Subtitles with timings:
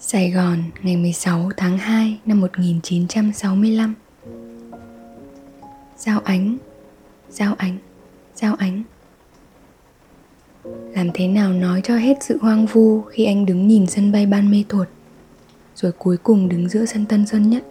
[0.00, 3.94] Sài Gòn ngày 16 tháng 2 năm 1965
[5.96, 6.56] Giao ánh,
[7.30, 7.78] giao ánh,
[8.34, 8.82] giao ánh.
[10.64, 14.26] Làm thế nào nói cho hết sự hoang vu khi anh đứng nhìn sân bay
[14.26, 14.88] ban mê thuột
[15.76, 17.64] Rồi cuối cùng đứng giữa sân Tân Sơn Nhất?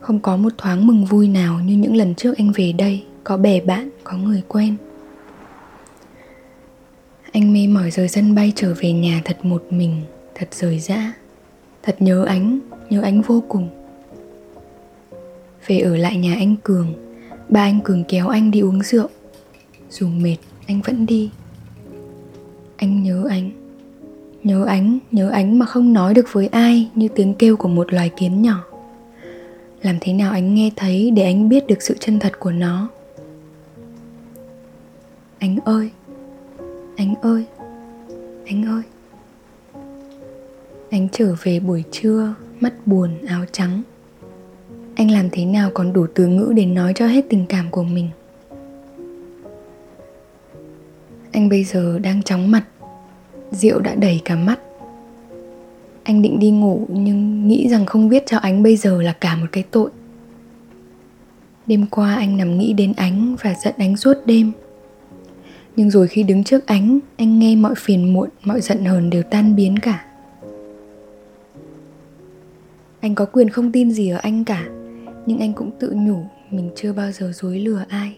[0.00, 3.36] Không có một thoáng mừng vui nào như những lần trước anh về đây Có
[3.36, 4.76] bè bạn, có người quen.
[7.32, 10.02] Anh mê mỏi rời sân bay trở về nhà thật một mình
[10.38, 11.12] thật rời rã,
[11.82, 12.58] thật nhớ ánh
[12.90, 13.68] nhớ ánh vô cùng.
[15.66, 16.94] Về ở lại nhà anh cường,
[17.48, 19.08] ba anh cường kéo anh đi uống rượu.
[19.90, 21.30] Dù mệt, anh vẫn đi.
[22.76, 23.50] Anh nhớ ánh
[24.42, 27.92] nhớ ánh nhớ ánh mà không nói được với ai như tiếng kêu của một
[27.92, 28.64] loài kiến nhỏ.
[29.82, 32.88] Làm thế nào anh nghe thấy để anh biết được sự chân thật của nó?
[35.38, 35.90] Anh ơi
[36.96, 37.44] anh ơi
[38.46, 38.82] anh ơi
[40.90, 43.82] anh trở về buổi trưa, mắt buồn, áo trắng.
[44.94, 47.82] Anh làm thế nào còn đủ từ ngữ để nói cho hết tình cảm của
[47.82, 48.08] mình?
[51.32, 52.64] Anh bây giờ đang chóng mặt,
[53.50, 54.60] rượu đã đầy cả mắt.
[56.02, 59.36] Anh định đi ngủ nhưng nghĩ rằng không viết cho ánh bây giờ là cả
[59.36, 59.90] một cái tội.
[61.66, 64.52] Đêm qua anh nằm nghĩ đến ánh và giận ánh suốt đêm.
[65.76, 69.22] Nhưng rồi khi đứng trước ánh, anh nghe mọi phiền muộn, mọi giận hờn đều
[69.22, 70.07] tan biến cả
[73.00, 74.68] anh có quyền không tin gì ở anh cả
[75.26, 78.16] nhưng anh cũng tự nhủ mình chưa bao giờ dối lừa ai.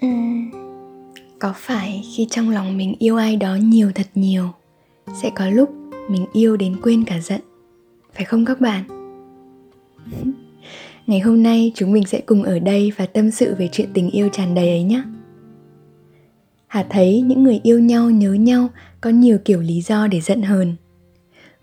[0.00, 0.08] Ừ,
[1.38, 4.44] có phải khi trong lòng mình yêu ai đó nhiều thật nhiều
[5.22, 5.70] sẽ có lúc
[6.10, 7.40] mình yêu đến quên cả giận
[8.14, 8.97] phải không các bạn?
[11.08, 14.10] Ngày hôm nay chúng mình sẽ cùng ở đây và tâm sự về chuyện tình
[14.10, 15.02] yêu tràn đầy ấy nhé.
[16.66, 18.68] Hà thấy những người yêu nhau nhớ nhau
[19.00, 20.76] có nhiều kiểu lý do để giận hờn.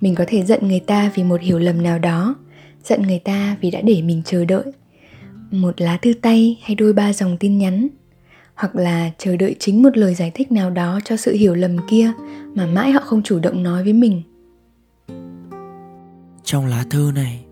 [0.01, 2.35] Mình có thể giận người ta vì một hiểu lầm nào đó,
[2.83, 4.66] giận người ta vì đã để mình chờ đợi.
[5.51, 7.88] Một lá thư tay hay đôi ba dòng tin nhắn,
[8.56, 11.77] hoặc là chờ đợi chính một lời giải thích nào đó cho sự hiểu lầm
[11.89, 12.12] kia
[12.56, 14.22] mà mãi họ không chủ động nói với mình.
[16.44, 17.45] Trong lá thư này,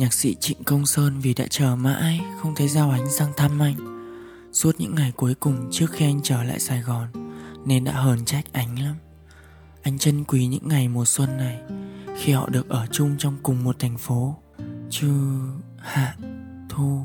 [0.00, 3.62] Nhạc sĩ Trịnh Công Sơn vì đã chờ mãi không thấy Giao Ánh sang thăm
[3.62, 3.76] anh.
[4.52, 7.08] Suốt những ngày cuối cùng trước khi anh trở lại Sài Gòn
[7.66, 8.94] Nên đã hờn trách ánh lắm.
[9.82, 11.58] Anh trân quý những ngày mùa xuân này
[12.18, 14.36] Khi họ được ở chung trong cùng một thành phố.
[14.90, 15.12] Chứ
[15.78, 16.16] hạ,
[16.68, 17.00] thu,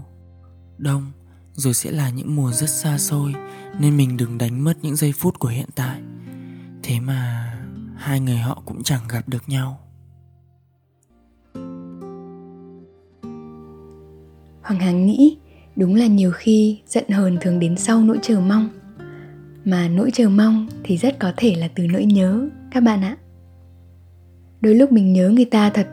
[0.78, 1.12] đông
[1.54, 3.34] Rồi sẽ là những mùa rất xa xôi
[3.80, 6.02] Nên mình đừng đánh mất những giây phút của hiện tại.
[6.84, 7.52] Thế mà
[7.98, 9.85] hai người họ cũng chẳng gặp được nhau.
[14.66, 15.38] Hoàng Hằng nghĩ,
[15.76, 18.70] đúng là nhiều khi giận hờn thường đến sau nỗi chờ mong
[19.66, 23.18] Mà nỗi chờ mong thì rất có thể là từ nỗi nhớ, các bạn ạ
[24.62, 25.88] Đôi lúc mình nhớ người ta thật,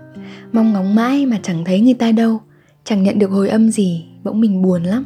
[0.53, 2.41] Mong ngóng mãi mà chẳng thấy người ta đâu,
[2.85, 5.05] Chẳng nhận được hồi âm gì, Bỗng mình buồn lắm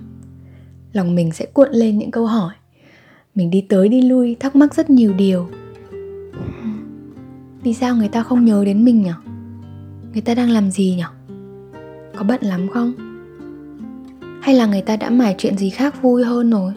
[0.93, 2.55] Lòng mình sẽ cuộn lên những câu hỏi
[3.35, 5.49] Mình đi tới đi lui, thắc mắc rất nhiều điều
[7.63, 9.11] Vì sao người ta không nhớ đến mình nhỉ?
[10.13, 11.37] Người ta đang làm gì nhỉ?
[12.17, 13.06] Có bận lắm không?
[14.47, 16.73] Hay là người ta đã mải chuyện gì khác vui hơn rồi?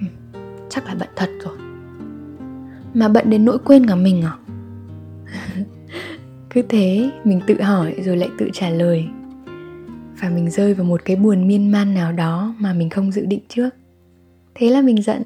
[0.00, 0.06] Ừ,
[0.68, 1.58] chắc là bận thật rồi.
[2.94, 4.36] Mà bận đến nỗi quên cả mình à?
[6.50, 9.04] Cứ thế mình tự hỏi rồi lại tự trả lời.
[10.20, 13.26] Và mình rơi vào một cái buồn miên man nào đó mà mình không dự
[13.26, 13.70] định trước.
[14.54, 15.22] Thế là mình giận.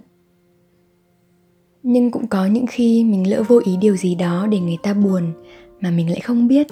[1.83, 4.95] Nhưng cũng có những khi mình lỡ vô ý điều gì đó để người ta
[4.95, 5.33] buồn
[5.81, 6.67] mà mình lại không biết.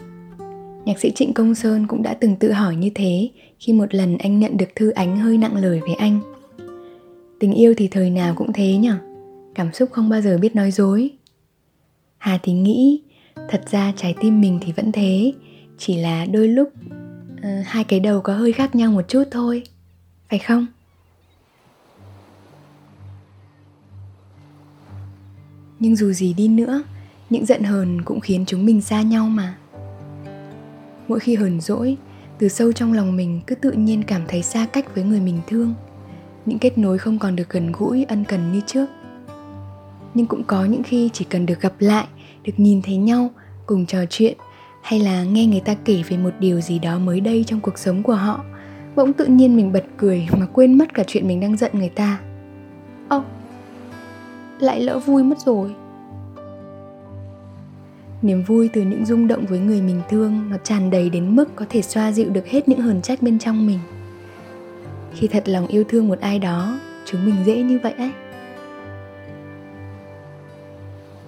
[0.85, 4.19] Nhạc sĩ Trịnh Công Sơn cũng đã từng tự hỏi như thế khi một lần
[4.19, 6.21] anh nhận được thư ánh hơi nặng lời với anh.
[7.41, 8.99] Tình yêu thì thời nào cũng thế nhở,
[9.55, 11.11] cảm xúc không bao giờ biết nói dối.
[12.19, 13.03] Hà thì nghĩ,
[13.49, 15.33] thật ra trái tim mình thì vẫn thế,
[15.79, 19.63] chỉ là đôi lúc uh, hai cái đầu có hơi khác nhau một chút thôi,
[20.29, 20.67] phải không?
[25.79, 26.83] Nhưng dù gì đi nữa,
[27.31, 29.59] những giận hờn cũng khiến chúng mình xa nhau mà
[31.09, 31.97] mỗi khi hờn dỗi
[32.39, 35.39] từ sâu trong lòng mình cứ tự nhiên cảm thấy xa cách với người mình
[35.47, 35.75] thương.
[36.47, 38.87] Những kết nối không còn được gần gũi ân cần như trước.
[40.15, 42.07] Nhưng cũng có những khi chỉ cần được gặp lại
[42.45, 43.31] được nhìn thấy nhau
[43.67, 44.37] cùng trò chuyện
[44.83, 47.79] hay là nghe người ta kể về một điều gì đó mới đây trong cuộc
[47.79, 48.45] sống của họ
[48.97, 51.89] bỗng tự nhiên mình bật cười mà quên mất cả chuyện mình đang giận người
[51.89, 52.21] ta.
[53.09, 53.25] Ơ oh,
[54.61, 55.75] lại lỡ vui mất rồi
[58.23, 61.57] niềm vui từ những rung động với người mình thương nó tràn đầy đến mức
[61.57, 63.79] có thể xoa dịu được hết những hờn trách bên trong mình.
[65.15, 68.11] Khi thật lòng yêu thương một ai đó, chúng mình dễ như vậy ấy.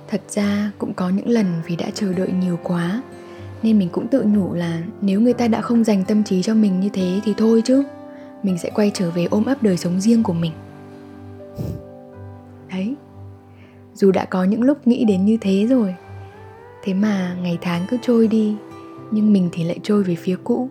[0.08, 3.02] Thật ra cũng có những lần vì đã chờ đợi nhiều quá,
[3.62, 6.54] nên mình cũng tự nhủ là nếu người ta đã không dành tâm trí cho
[6.54, 7.84] mình như thế thì thôi chứ,
[8.42, 10.52] mình sẽ quay trở về ôm ấp đời sống riêng của mình.
[12.70, 12.94] Đấy,
[13.94, 15.94] dù đã có những lúc nghĩ đến như thế rồi
[16.82, 18.56] thế mà ngày tháng cứ trôi đi,
[19.10, 20.68] nhưng mình thì lại trôi về phía cũ.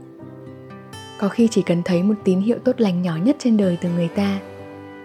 [1.20, 3.90] Có khi chỉ cần thấy một tín hiệu tốt lành nhỏ nhất trên đời từ
[3.90, 4.40] người ta,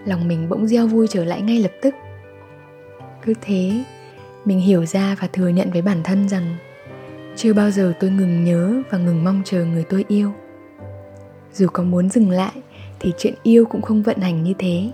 [0.05, 1.95] lòng mình bỗng gieo vui trở lại ngay lập tức.
[3.25, 3.83] Cứ thế,
[4.45, 6.55] mình hiểu ra và thừa nhận với bản thân rằng
[7.35, 10.31] chưa bao giờ tôi ngừng nhớ và ngừng mong chờ người tôi yêu.
[11.53, 12.51] Dù có muốn dừng lại,
[12.99, 14.91] thì chuyện yêu cũng không vận hành như thế.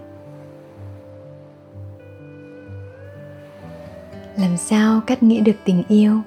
[4.38, 6.22] Làm sao cắt nghĩa được tình yêu?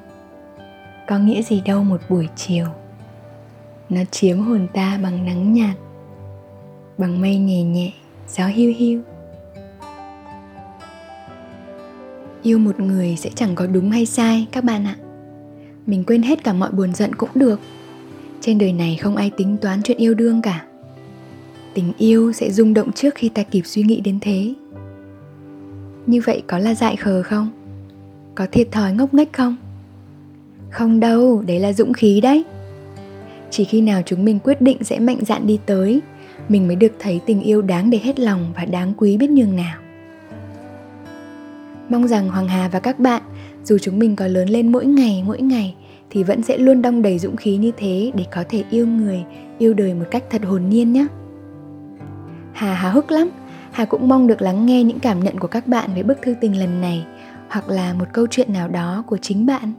[1.08, 2.66] Có nghĩa gì đâu một buổi chiều.
[3.88, 5.76] Nó chiếm hồn ta bằng nắng nhạt,
[6.98, 7.92] bằng mây nhẹ nhẹ,
[8.28, 9.02] gió hiu hiu.
[12.42, 14.96] Yêu một người sẽ chẳng có đúng hay sai, các bạn ạ.
[15.86, 17.60] Mình quên hết cả mọi buồn giận cũng được.
[18.40, 20.66] Trên đời này không ai tính toán chuyện yêu đương cả.
[21.74, 24.54] Tình yêu sẽ rung động trước khi ta kịp suy nghĩ đến thế.
[26.06, 27.50] Như vậy có là dại khờ không?
[28.34, 29.56] Có thiệt thòi ngốc nghếch không?
[30.70, 32.44] Không đâu, đấy là dũng khí đấy.
[33.50, 36.00] Chỉ khi nào chúng mình quyết định sẽ mạnh dạn đi tới,
[36.48, 39.56] mình mới được thấy tình yêu đáng để hết lòng và đáng quý biết nhường
[39.56, 39.76] nào.
[41.88, 43.22] Mong rằng hoàng hà và các bạn,
[43.64, 45.74] dù chúng mình có lớn lên mỗi ngày mỗi ngày,
[46.10, 49.24] thì vẫn sẽ luôn đong đầy dũng khí như thế để có thể yêu người,
[49.58, 51.06] yêu đời một cách thật hồn nhiên nhé.
[52.52, 53.28] Hà háo hức lắm.
[53.72, 56.34] Hà cũng mong được lắng nghe những cảm nhận của các bạn về bức thư
[56.40, 57.04] tình lần này
[57.48, 59.72] hoặc là một câu chuyện nào đó của chính bạn,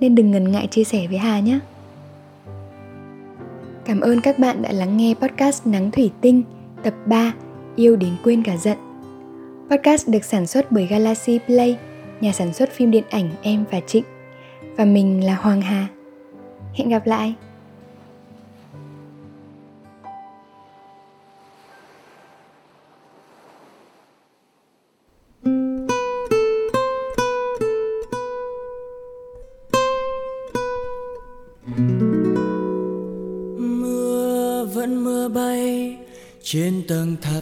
[0.00, 1.58] nên đừng ngần ngại chia sẻ với hà nhé.
[3.84, 6.42] Cảm ơn các bạn đã lắng nghe podcast nắng thủy tinh,
[6.82, 7.32] tập 3
[7.76, 8.78] yêu đến quên cả giận.
[9.70, 11.78] Podcast được sản xuất bởi galaxy play,
[12.20, 14.04] nhà sản xuất phim điện ảnh Em và Trịnh.
[14.76, 15.86] Và mình là Hoàng Hà.
[16.74, 17.34] Hẹn gặp lại!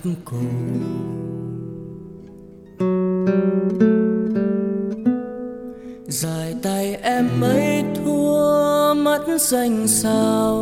[0.05, 0.37] Tầng tháp
[6.09, 10.57] dài tay em mấy thua mất danh sao.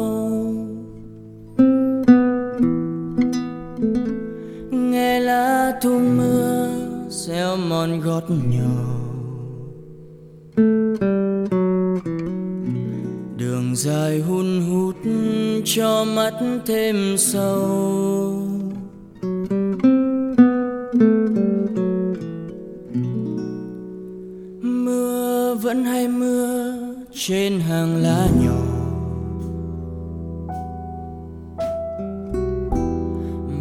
[4.70, 6.68] Nghe lá thu mưa
[7.10, 8.98] xeo mòn gót nhỏ.
[13.36, 14.96] Đường dài hun hút
[15.64, 16.34] cho mắt
[16.66, 18.47] thêm sâu.
[25.62, 26.72] Vẫn hay mưa
[27.12, 28.64] trên hàng lá nhỏ.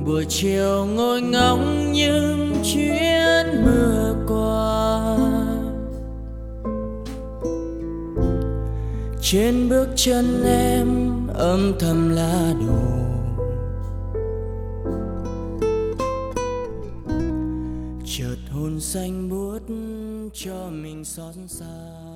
[0.06, 5.18] Buổi chiều ngồi ngóng những chuyến mưa qua.
[9.22, 10.88] Trên bước chân em
[11.34, 12.98] âm thầm lá đồ
[18.06, 19.60] chợt hôn xanh buốt
[20.34, 22.07] cho mình xót xa.